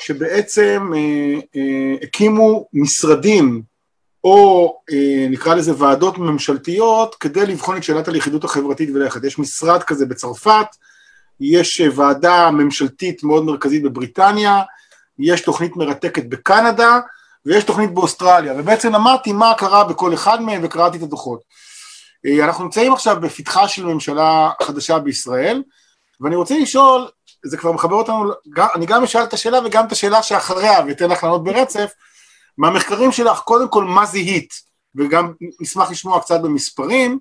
[0.00, 0.92] שבעצם
[2.02, 3.62] הקימו משרדים
[4.24, 4.76] או
[5.30, 9.24] נקרא לזה ועדות ממשלתיות כדי לבחון את שאלת הלכידות החברתית ולכת.
[9.24, 10.66] יש משרד כזה בצרפת,
[11.40, 14.62] יש ועדה ממשלתית מאוד מרכזית בבריטניה,
[15.18, 17.00] יש תוכנית מרתקת בקנדה
[17.46, 21.40] ויש תוכנית באוסטרליה, ובעצם למדתי מה קרה בכל אחד מהם וקראתי את הדוחות.
[22.26, 25.62] אה, אנחנו נמצאים עכשיו בפתחה של ממשלה חדשה בישראל,
[26.20, 27.08] ואני רוצה לשאול,
[27.44, 28.32] זה כבר מחבר אותנו,
[28.74, 31.92] אני גם אשאל את השאלה וגם את השאלה שאחריה, ואתן לך לענות ברצף,
[32.58, 34.54] מהמחקרים שלך, קודם כל מה זיהית,
[34.94, 37.18] וגם נשמח לשמוע קצת במספרים,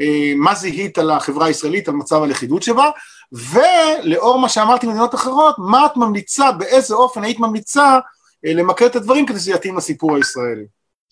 [0.00, 2.90] אה, מה זיהית על החברה הישראלית, על מצב הלכידות שבה,
[3.32, 7.98] ולאור מה שאמרתי במדינות אחרות, מה את ממליצה, באיזה אופן היית ממליצה
[8.46, 10.66] אה, למקד את הדברים כדי שזה יתאים לסיפור הישראלי.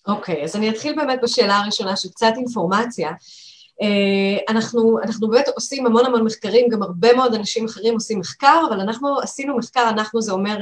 [0.07, 3.11] אוקיי, okay, אז אני אתחיל באמת בשאלה הראשונה של קצת אינפורמציה.
[3.83, 8.61] Uh, אנחנו, אנחנו באמת עושים המון המון מחקרים, גם הרבה מאוד אנשים אחרים עושים מחקר,
[8.69, 10.57] אבל אנחנו עשינו מחקר, אנחנו זה אומר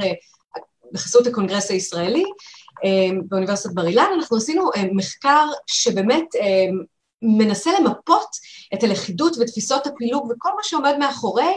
[0.92, 6.84] בחסות הקונגרס הישראלי, uh, באוניברסיטת בר אילן, אנחנו עשינו uh, מחקר שבאמת uh,
[7.22, 8.28] מנסה למפות
[8.74, 11.52] את הלכידות ותפיסות הפילוג וכל מה שעומד מאחורי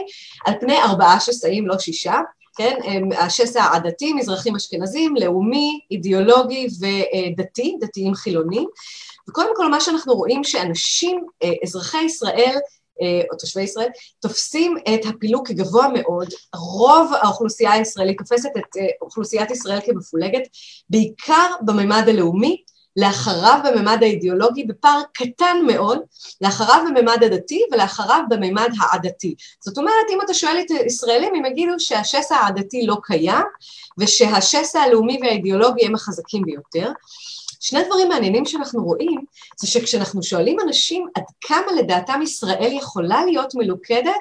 [0.46, 2.20] על פני ארבעה שסעים, לא שישה,
[2.56, 2.78] כן?
[3.18, 8.68] השסע הדתי, מזרחים אשכנזים, לאומי, אידיאולוגי ודתי, דתיים חילונים.
[9.28, 12.60] וקודם כל מה שאנחנו רואים שאנשים, אה, אזרחי ישראל, אה,
[13.32, 13.88] או תושבי ישראל,
[14.20, 20.42] תופסים את הפילוג כגבוה מאוד, רוב האוכלוסייה הישראלית תופסת את אה, אוכלוסיית ישראל כמפולגת,
[20.90, 22.62] בעיקר בממד הלאומי,
[22.96, 25.98] לאחריו בממד האידיאולוגי בפער קטן מאוד,
[26.40, 29.34] לאחריו בממד הדתי ולאחריו בממד העדתי.
[29.64, 33.44] זאת אומרת, אם אתה שואל את ישראלים, הם יגידו שהשסע העדתי לא קיים,
[33.98, 36.92] ושהשסע הלאומי והאידיאולוגי הם החזקים ביותר.
[37.60, 39.20] שני דברים מעניינים שאנחנו רואים,
[39.60, 44.20] זה שכשאנחנו שואלים אנשים עד כמה לדעתם ישראל יכולה להיות מלוכדת,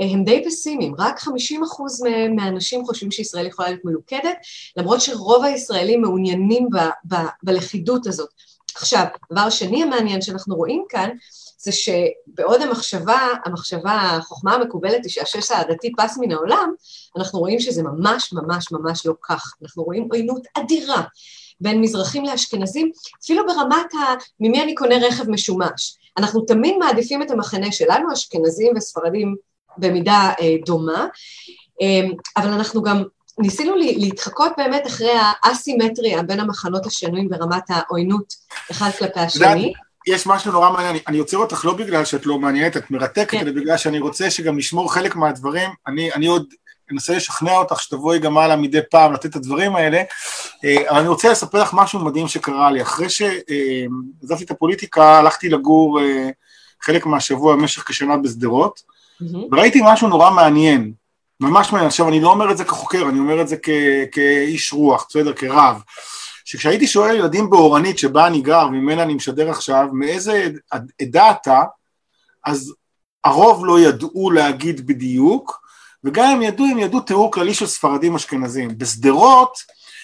[0.00, 2.02] אה, הם די פסימיים, רק 50 אחוז
[2.36, 4.36] מהאנשים חושבים שישראל יכולה להיות מלוכדת,
[4.76, 8.28] למרות שרוב הישראלים מעוניינים ב- ב- בלכידות הזאת.
[8.76, 11.10] עכשיו, דבר שני המעניין שאנחנו רואים כאן,
[11.58, 16.72] זה שבעוד המחשבה, המחשבה, החוכמה המקובלת היא שהשסע העדתי פס מן העולם,
[17.16, 19.52] אנחנו רואים שזה ממש ממש ממש לא כך.
[19.62, 21.02] אנחנו רואים עוינות אדירה
[21.60, 22.90] בין מזרחים לאשכנזים,
[23.24, 24.14] אפילו ברמת ה...
[24.40, 25.98] ממי אני קונה רכב משומש.
[26.18, 29.34] אנחנו תמיד מעדיפים את המחנה שלנו, אשכנזים וספרדים
[29.78, 31.06] במידה אה, דומה,
[31.82, 32.00] אה,
[32.36, 33.02] אבל אנחנו גם
[33.38, 35.12] ניסינו להתחקות באמת אחרי
[35.42, 38.34] האסימטריה בין המחנות השנויים ברמת העוינות
[38.70, 39.72] אחד כלפי השני.
[40.06, 43.40] יש משהו נורא מעניין, אני עוצר אותך לא בגלל שאת לא מעניינת, את מרתקת, כן.
[43.40, 46.46] אלא בגלל שאני רוצה שגם נשמור חלק מהדברים, אני, אני עוד
[46.92, 50.02] אנסה לשכנע אותך שתבואי גם הלאה מדי פעם לתת את הדברים האלה,
[50.64, 52.82] אה, אבל אני רוצה לספר לך משהו מדהים שקרה לי.
[52.82, 56.30] אחרי שעזבתי את הפוליטיקה, הלכתי לגור אה,
[56.82, 58.80] חלק מהשבוע במשך כשנה בשדרות,
[59.52, 60.92] וראיתי משהו נורא מעניין,
[61.40, 61.86] ממש מעניין.
[61.86, 65.32] עכשיו, אני לא אומר את זה כחוקר, אני אומר את זה כ- כאיש רוח, בסדר,
[65.32, 65.82] כרב.
[66.44, 70.48] שכשהייתי שואל ילדים באורנית שבה אני גר, ממנה אני משדר עכשיו, מאיזה
[71.00, 71.62] עדה אתה,
[72.44, 72.74] אז
[73.24, 75.61] הרוב לא ידעו להגיד בדיוק,
[76.04, 78.78] וגם אם ידעו, הם ידעו תיאור כללי של ספרדים אשכנזים.
[78.78, 79.58] בשדרות,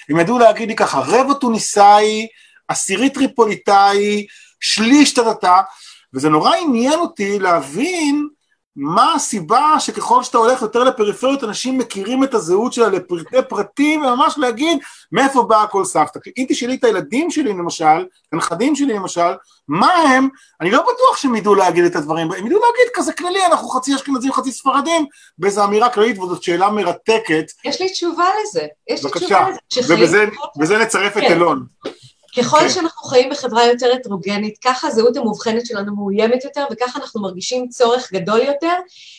[0.08, 2.26] הם ידעו להגיד לי ככה, רבע טוניסאי,
[2.68, 4.26] עשירית טריפוליטאי,
[4.60, 5.60] שליש טטטה,
[6.14, 8.28] וזה נורא עניין אותי להבין
[8.80, 14.34] מה הסיבה שככל שאתה הולך יותר לפריפריות אנשים מכירים את הזהות שלה לפרטי פרטים וממש
[14.38, 14.78] להגיד
[15.12, 16.20] מאיפה באה כל סבתא.
[16.38, 19.30] אם תשאלי את הילדים שלי למשל, הנכדים שלי למשל,
[19.68, 20.28] מה הם,
[20.60, 23.94] אני לא בטוח שהם ידעו להגיד את הדברים, הם ידעו להגיד כזה כללי, אנחנו חצי
[23.94, 25.06] אשכנזים חצי ספרדים,
[25.38, 27.44] באיזו אמירה כללית וזאת שאלה מרתקת.
[27.64, 29.48] יש לי תשובה לזה, יש לי תשובה
[30.02, 30.26] לזה.
[30.56, 31.32] ובזה נצרף את כן.
[31.32, 31.64] אלון.
[32.36, 32.68] ככל כן.
[32.68, 38.12] שאנחנו חיים בחברה יותר הטרוגנית, ככה הזהות המאובחנת שלנו מאוימת יותר, וככה אנחנו מרגישים צורך
[38.12, 38.74] גדול יותר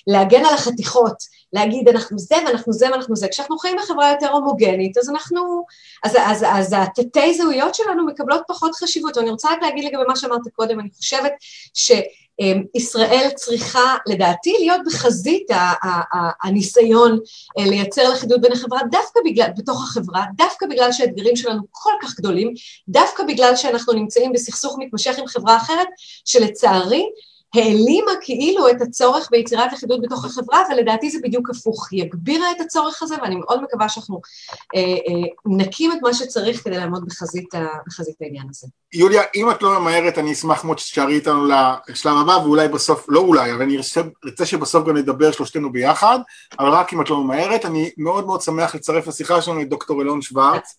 [0.08, 1.16] להגן על החתיכות,
[1.54, 3.28] להגיד אנחנו זה ואנחנו זה ואנחנו זה.
[3.28, 5.64] כשאנחנו חיים בחברה יותר הומוגנית, אז אנחנו,
[6.04, 9.18] אז, אז, אז התתי זהויות שלנו מקבלות פחות חשיבות.
[9.18, 11.34] ואני רוצה רק להגיד לגבי מה שאמרת קודם, אני חושבת
[11.74, 11.92] ש...
[12.40, 15.48] אמ, ישראל צריכה לדעתי להיות בחזית
[16.44, 17.20] הניסיון
[17.60, 22.20] אה, לייצר לכידות בין החברה, דווקא בגלל, בתוך החברה, דווקא בגלל שהאתגרים שלנו כל כך
[22.20, 22.54] גדולים,
[22.90, 25.88] דווקא בגלל שאנחנו נמצאים בסכסוך מתמשך עם חברה אחרת,
[26.26, 27.06] שלצערי
[27.56, 32.62] העלימה כאילו את הצורך ביצירת לכידות בתוך החברה, ולדעתי זה בדיוק הפוך, היא הגבירה את
[32.62, 34.22] הצורך הזה, ואני מאוד מקווה שאנחנו
[34.76, 38.68] אה, אה, נקים את מה שצריך כדי לעמוד בחזית, ה, בחזית העניין הזה.
[38.94, 41.48] יוליה, אם את לא ממהרת, אני אשמח מאוד שתשארי איתנו
[41.88, 43.78] לשלב הבא, ואולי בסוף, לא אולי, אבל אני
[44.26, 46.20] רוצה שבסוף גם נדבר שלושתנו ביחד,
[46.60, 50.02] אבל רק אם את לא ממהרת, אני מאוד מאוד שמח לצרף לשיחה שלנו את דוקטור
[50.02, 50.76] אלון שוורץ.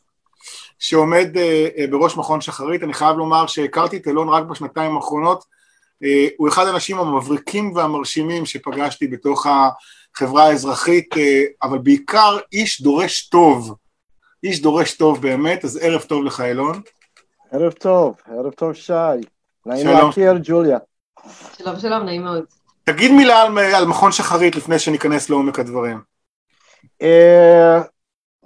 [0.79, 5.45] שעומד uh, בראש מכון שחרית, אני חייב לומר שהכרתי את אלון רק בשנתיים האחרונות,
[6.37, 13.75] הוא אחד האנשים המבריקים והמרשימים שפגשתי בתוך החברה האזרחית, אה, אבל בעיקר איש דורש טוב,
[14.45, 16.81] איש דורש טוב באמת, אז ערב טוב לך אילון.
[17.53, 18.93] ערב טוב, ערב טוב שי.
[19.67, 20.79] נעים להכיר ג'וליה.
[21.59, 22.45] שלום שלום, נעים מאוד.
[22.85, 26.01] תגיד מילה על, על מכון שחרית לפני שניכנס לעומק הדברים.
[27.03, 27.07] Uh,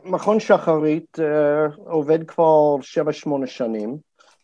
[0.05, 3.97] מכון שחרית uh, עובד כבר שבע שמונה שנים.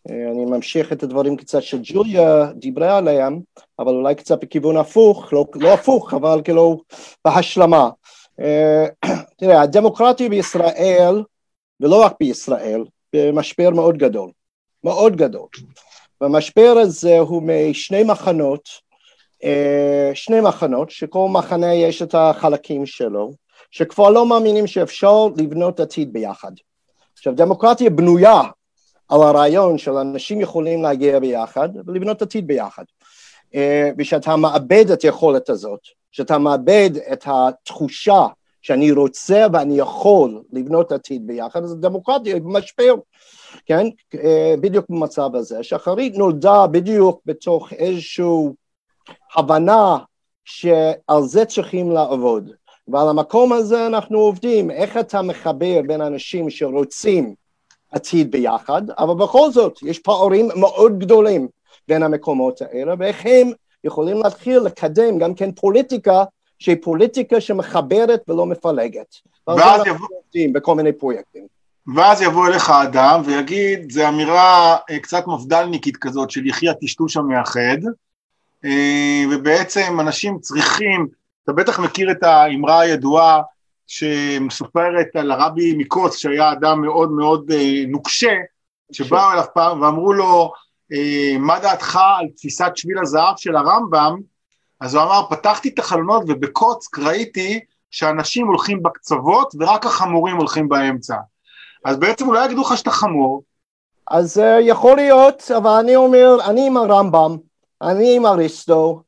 [0.09, 3.41] אה, אני ממשיך את הדברים קצת שג'וליה דיברה עליהם,
[3.79, 6.81] אבל אולי קצת בכיוון הפוך, לא, לא הפוך, אבל כאילו
[7.25, 7.91] בהשלמה.
[8.41, 8.87] אה,
[9.39, 11.23] תראה, הדמוקרטיה בישראל,
[11.81, 14.31] ולא רק בישראל, במשבר מאוד גדול,
[14.85, 15.49] מאוד גדול.
[16.21, 18.69] והמשבר הזה הוא משני מחנות,
[19.45, 23.33] אה, שני מחנות, שכל מחנה יש את החלקים שלו,
[23.71, 26.53] שכבר לא מאמינים שאפשר לבנות עתיד ביחד.
[27.17, 28.41] עכשיו, דמוקרטיה בנויה
[29.11, 32.85] על הרעיון של אנשים יכולים להגיע ביחד ולבנות עתיד ביחד.
[33.55, 35.81] אה, ושאתה מאבד את היכולת הזאת,
[36.13, 38.27] שאתה מאבד את התחושה
[38.63, 42.95] שאני רוצה ואני יכול לבנות עתיד ביחד, אז דמוקרטיה במשבר,
[43.67, 43.87] כן?
[44.15, 45.63] אה, בדיוק במצב הזה.
[45.63, 48.25] שחרית נולדה בדיוק בתוך איזושהי
[49.37, 49.99] הבנה
[50.45, 52.51] שעל זה צריכים לעבוד.
[52.89, 57.35] ועל המקום הזה אנחנו עובדים, איך אתה מחבר בין אנשים שרוצים
[57.91, 61.49] עתיד ביחד, אבל בכל זאת יש פערים מאוד גדולים
[61.89, 63.51] בין המקומות האלה, ואיך הם
[63.85, 66.25] יכולים להתחיל לקדם גם כן פוליטיקה
[66.59, 69.15] שהיא פוליטיקה שמחברת ולא מפלגת.
[69.49, 71.47] ואז עובדים בכל מיני פרויקטים.
[71.95, 77.79] ואז יבוא אליך אדם ויגיד, זו אמירה אה, קצת מפד"לניקית כזאת של יחי הטשטוש המאחד,
[78.65, 81.07] אה, ובעצם אנשים צריכים,
[81.45, 83.43] אתה בטח מכיר את האמרה הידועה
[83.91, 88.33] שמסופרת על הרבי מקוץ, שהיה אדם מאוד מאוד אה, נוקשה,
[88.93, 90.53] שבאו אליו פעם ואמרו לו,
[91.39, 94.21] מה דעתך על תפיסת שביל הזהב של הרמב"ם?
[94.81, 101.17] אז הוא אמר, פתחתי את החלונות ובקוצק ראיתי שאנשים הולכים בקצוות ורק החמורים הולכים באמצע.
[101.85, 103.43] אז בעצם אולי יגידו לך שאתה חמור.
[104.11, 107.37] אז uh, יכול להיות, אבל אני אומר, אני עם הרמב"ם,
[107.83, 109.03] אני עם אריסטו,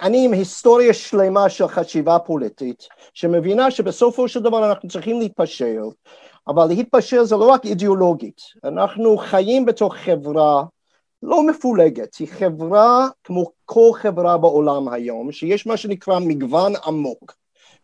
[0.00, 5.82] אני, עם היסטוריה שלמה של חשיבה פוליטית, שמבינה שבסופו של דבר אנחנו צריכים להתפשר,
[6.48, 10.64] אבל להתפשר זה לא רק אידיאולוגית, אנחנו חיים בתוך חברה
[11.22, 17.34] לא מפולגת, היא חברה כמו כל חברה בעולם היום, שיש מה שנקרא מגוון עמוק.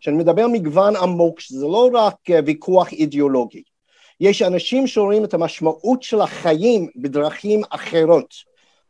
[0.01, 3.63] כשאני מדבר מגוון עמוק, זה לא רק אה, ויכוח אידיאולוגי,
[4.21, 8.35] יש אנשים שרואים את המשמעות של החיים בדרכים אחרות.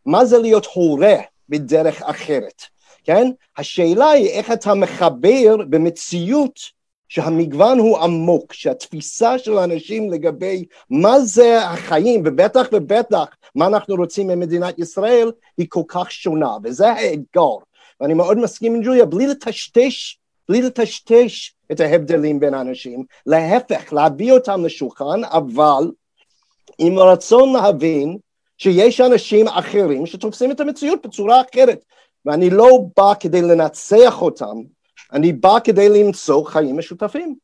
[0.07, 1.17] מה זה להיות הורה
[1.49, 2.63] בדרך אחרת,
[3.05, 3.31] כן?
[3.57, 6.61] השאלה היא איך אתה מחבר במציאות
[7.09, 14.27] שהמגוון הוא עמוק, שהתפיסה של האנשים לגבי מה זה החיים, ובטח ובטח מה אנחנו רוצים
[14.27, 17.55] ממדינת ישראל, היא כל כך שונה, וזה האתגר.
[18.01, 24.33] ואני מאוד מסכים עם ג'וליה, בלי לטשטש, בלי לטשטש את ההבדלים בין האנשים, להפך, להביא
[24.33, 25.91] אותם לשולחן, אבל
[26.79, 28.19] עם רצון להבין
[28.59, 31.85] שיש אנשים אחרים שתופסים את המציאות בצורה אחרת,
[32.27, 34.57] ואני לא בא כדי לנצח אותם,
[35.13, 37.35] אני בא כדי למצוא חיים משותפים.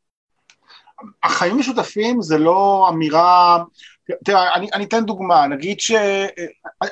[1.22, 3.64] החיים משותפים זה לא אמירה,
[4.24, 5.92] תראה, אני, אני אתן דוגמה, נגיד ש...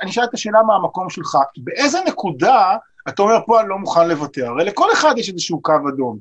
[0.03, 2.77] אני אשאל את השאלה מהמקום שלך, באיזה נקודה
[3.09, 6.19] אתה אומר פה אני לא מוכן לוותר, הרי לכל אחד יש איזשהו קו אדום,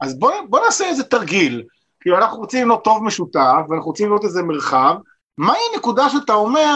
[0.00, 1.62] אז בוא, בוא נעשה איזה תרגיל,
[2.00, 4.94] כאילו אנחנו רוצים לבנות טוב משותף, ואנחנו רוצים לבנות איזה מרחב,
[5.38, 6.74] מהי הנקודה שאתה אומר,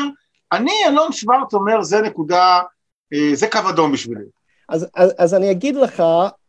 [0.53, 2.61] אני אלון שוורץ אומר זה נקודה,
[3.35, 4.25] זה קו אדום בשבילי.
[4.69, 6.03] אז, אז, אז אני אגיד לך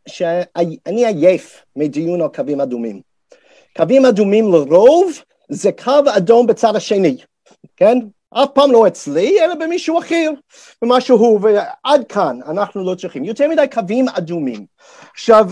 [0.08, 3.00] שאני עייף מדיון על קווים אדומים.
[3.76, 5.12] קווים אדומים לרוב
[5.48, 7.16] זה קו אדום בצד השני,
[7.76, 7.98] כן?
[8.30, 10.30] אף פעם לא אצלי, אלא במישהו אחר,
[10.82, 13.24] במשהו, ועד כאן אנחנו לא צריכים.
[13.24, 14.66] יותר מדי קווים אדומים.
[15.12, 15.46] עכשיו,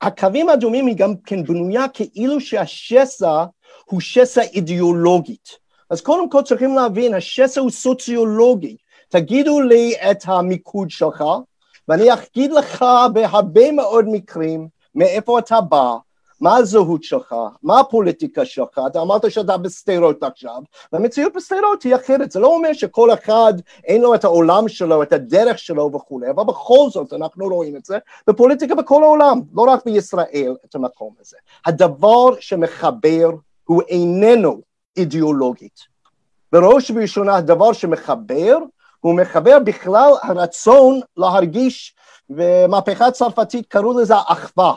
[0.00, 3.44] הקווים האדומים היא גם כן בנויה כאילו שהשסע
[3.84, 5.48] הוא שסע אידיאולוגית.
[5.90, 8.76] אז קודם כל צריכים להבין, השסע הוא סוציולוגי.
[9.12, 11.24] תגידו לי את המיקוד שלך,
[11.88, 15.96] ואני אגיד לך בהרבה מאוד מקרים מאיפה אתה בא,
[16.40, 22.32] מה הזהות שלך, מה הפוליטיקה שלך, אתה אמרת שאתה בשדרות עכשיו, והמציאות בשדרות היא אחרת,
[22.32, 26.44] זה לא אומר שכל אחד אין לו את העולם שלו, את הדרך שלו וכולי, אבל
[26.44, 31.36] בכל זאת אנחנו רואים את זה בפוליטיקה בכל העולם, לא רק בישראל, את המקום הזה.
[31.66, 33.30] הדבר שמחבר
[33.64, 34.60] הוא איננו
[34.96, 35.92] אידיאולוגית.
[36.52, 38.58] בראש ובראשונה הדבר שמחבר
[39.02, 41.94] הוא מחבר בכלל הרצון להרגיש,
[42.30, 44.74] ומהפכה צרפתית קראו לזה אחווה,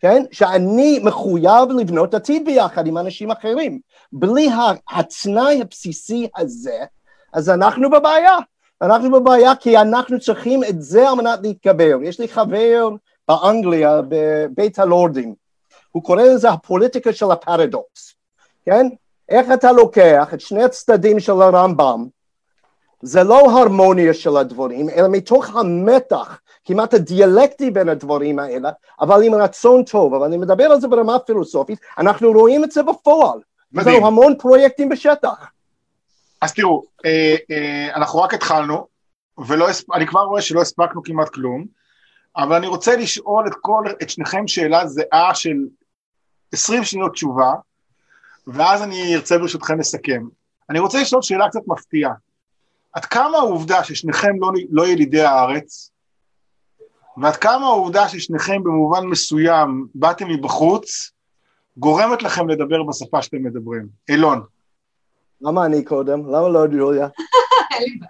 [0.00, 0.24] כן?
[0.32, 3.80] שאני מחויב לבנות עתיד ביחד עם אנשים אחרים.
[4.12, 4.48] בלי
[4.90, 6.84] התנאי הבסיסי הזה,
[7.32, 8.36] אז אנחנו בבעיה.
[8.82, 11.98] אנחנו בבעיה כי אנחנו צריכים את זה על מנת להתגבר.
[12.02, 12.88] יש לי חבר
[13.28, 15.34] באנגליה, בבית הלורדים,
[15.92, 18.14] הוא קורא לזה הפוליטיקה של הפרדוקס,
[18.64, 18.88] כן?
[19.28, 22.06] איך אתה לוקח את שני הצדדים של הרמב"ם,
[23.02, 29.34] זה לא הרמוניה של הדברים, אלא מתוך המתח כמעט הדיאלקטי בין הדברים האלה, אבל עם
[29.34, 33.38] רצון טוב, אבל אני מדבר על זה ברמה פילוסופית, אנחנו רואים את זה בפועל.
[33.72, 33.94] מדהים.
[33.94, 35.50] יש לנו המון פרויקטים בשטח.
[36.40, 38.86] אז תראו, אה, אה, אנחנו רק התחלנו,
[39.38, 41.64] ואני כבר רואה שלא הספקנו כמעט כלום,
[42.36, 45.56] אבל אני רוצה לשאול את, כל, את שניכם שאלה זהה של
[46.52, 47.52] 20 שניות תשובה,
[48.46, 50.22] ואז אני ארצה ברשותכם לסכם.
[50.70, 52.12] אני רוצה לשאול שאלה קצת מפתיעה.
[52.96, 55.90] עד כמה העובדה ששניכם לא, לא ילידי הארץ,
[57.16, 61.10] ועד כמה העובדה ששניכם במובן מסוים באתם מבחוץ,
[61.76, 63.86] גורמת לכם לדבר בשפה שאתם מדברים.
[64.08, 64.42] אילון.
[65.40, 66.20] למה אני קודם?
[66.28, 67.08] למה לא ג'וליה?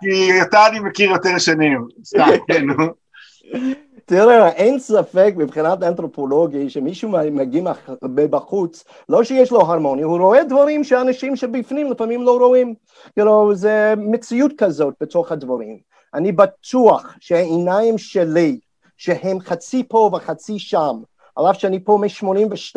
[0.01, 1.89] כי אתה אני מכיר יותר שנים.
[2.05, 2.85] סתם, כן, נו.
[4.09, 10.85] תראה, אין ספק מבחינת אנתרופולוגי שמישהו מגיע מבחוץ, לא שיש לו הרמוניה, הוא רואה דברים
[10.85, 12.75] שאנשים שבפנים לפעמים לא רואים.
[13.15, 15.79] כאילו, זה מציאות כזאת בתוך הדברים.
[16.15, 18.59] אני בטוח שהעיניים שלי
[18.97, 21.01] שהם חצי פה וחצי שם,
[21.37, 22.77] על אף שאני פה מ-82,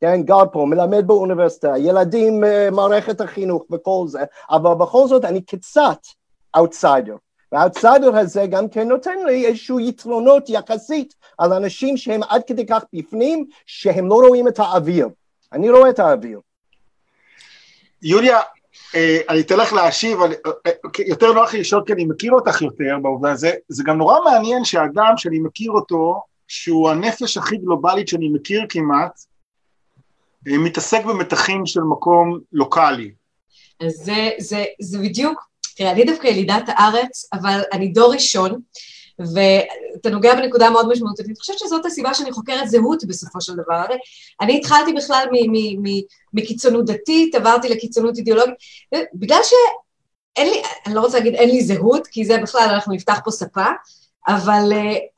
[0.00, 5.40] כן, גר פה, מלמד באוניברסיטה, ילדים, אה, מערכת החינוך וכל זה, אבל בכל זאת אני
[5.42, 5.98] קצת
[6.56, 7.16] אאוטסיידר.
[7.52, 12.82] והאאוטסיידר הזה גם כן נותן לי איזשהו יתרונות יחסית על אנשים שהם עד כדי כך
[12.92, 15.08] בפנים, שהם לא רואים את האוויר.
[15.52, 16.40] אני רואה את האוויר.
[18.02, 18.40] יוליה,
[18.94, 20.72] אה, אני אתן לך להשיב, אה,
[21.06, 24.64] יותר נוח לי לשאול כי אני מכיר אותך יותר בעובדה הזה, זה גם נורא מעניין
[24.64, 29.20] שאדם שאני מכיר אותו, שהוא הנפש הכי גלובלית שאני מכיר כמעט,
[30.46, 33.10] מתעסק במתחים של מקום לוקאלי.
[33.80, 38.60] אז זה, זה, זה בדיוק, תראה, אני דווקא ילידת הארץ, אבל אני דור ראשון,
[39.18, 43.84] ואתה נוגע בנקודה מאוד משמעותית, אני חושבת שזאת הסיבה שאני חוקרת זהות בסופו של דבר.
[44.40, 45.24] אני התחלתי בכלל
[46.32, 48.54] מקיצונות דתית, עברתי לקיצונות אידיאולוגית,
[49.14, 53.20] בגלל שאין לי, אני לא רוצה להגיד אין לי זהות, כי זה בכלל, אנחנו נפתח
[53.24, 53.66] פה ספה,
[54.28, 54.72] אבל,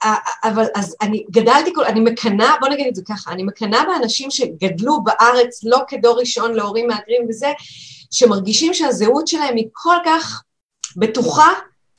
[0.04, 4.30] אה, אבל אז אני גדלתי, אני מקנאה, בוא נגיד את זה ככה, אני מקנאה באנשים
[4.30, 7.48] שגדלו בארץ לא כדור ראשון להורים מהגרים וזה,
[8.10, 10.42] שמרגישים שהזהות שלהם היא כל כך
[10.96, 11.48] בטוחה,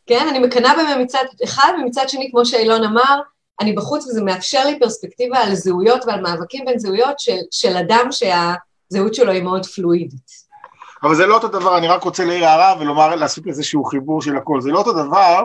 [0.05, 0.27] כן?
[0.29, 3.19] אני מקנאה בהם מצד אחד, ומצד שני, כמו שאילון אמר,
[3.61, 8.07] אני בחוץ וזה מאפשר לי פרספקטיבה על זהויות ועל מאבקים בין זהויות של, של אדם
[8.11, 10.51] שהזהות שלו היא מאוד פלואידית.
[11.03, 14.37] אבל זה לא אותו דבר, אני רק רוצה להעיר הערה ולומר, לעשות איזשהו חיבור של
[14.37, 14.61] הכל.
[14.61, 15.43] זה לא אותו דבר,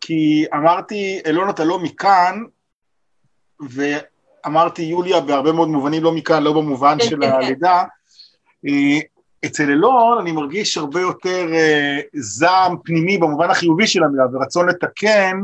[0.00, 2.42] כי אמרתי, אלון אתה לא מכאן,
[3.60, 7.84] ואמרתי יוליה בהרבה מאוד מובנים לא מכאן, לא במובן של הלידה.
[9.44, 15.40] אצל אלון אני מרגיש הרבה יותר אה, זעם פנימי במובן החיובי של המילה, ורצון לתקן,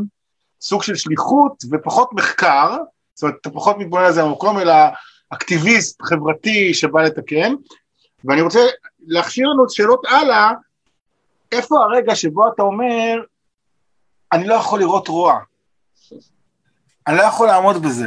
[0.61, 2.77] סוג של שליחות ופחות מחקר,
[3.15, 4.75] זאת אומרת, אתה פחות מתבונן על זה במקום, אלא
[5.31, 7.55] אקטיביסט חברתי שבא לתקן,
[8.25, 8.61] ואני רוצה
[9.07, 10.53] להכשיר לנו שאלות הלאה,
[11.53, 13.23] איפה הרגע שבו אתה אומר,
[14.33, 15.39] אני לא יכול לראות רוע,
[17.07, 18.07] אני לא יכול לעמוד בזה.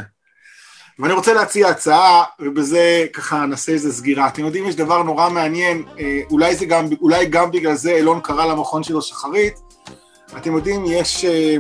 [1.00, 4.28] ואני רוצה להציע הצעה, ובזה ככה נעשה איזה סגירה.
[4.28, 8.20] אתם יודעים, יש דבר נורא מעניין, אה, אולי, זה גם, אולי גם בגלל זה אילון
[8.20, 9.60] קרא למכון שלו שחרית.
[10.38, 11.56] אתם יודעים, יש אה,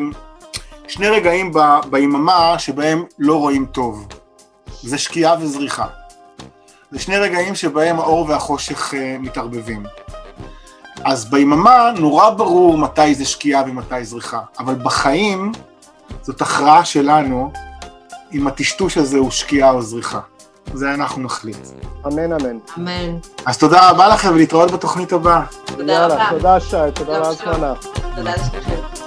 [0.88, 1.52] שני רגעים
[1.89, 4.08] ביממה שבהם לא רואים טוב.
[4.84, 5.88] זה שקיעה וזריחה.
[6.91, 9.84] זה שני רגעים שבהם האור והחושך אה, מתערבבים.
[11.04, 15.52] אז ביממה נורא ברור מתי זה שקיעה ומתי זריחה, אבל בחיים
[16.21, 17.52] זאת הכרעה שלנו
[18.36, 20.19] אם הטשטוש הזה הוא שקיעה או זריחה.
[20.74, 21.58] זה אנחנו נחליט.
[22.08, 22.58] אמן, אמן.
[22.78, 23.17] אמן.
[23.45, 25.41] אז תודה רבה לכם ולהתראות בתוכנית הבאה.
[25.65, 26.28] תודה רבה.
[26.30, 27.74] תודה שי, תודה רבה.
[28.15, 29.04] תודה לשניכם.